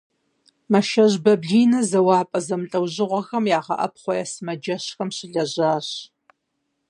[0.71, 5.89] Мэшэжь Баблинэ зэуапӏэ зэмылӏэужьыгъуэхэм ягъэӏэпхъуэ я сымаджэщхэм щылэжьащ.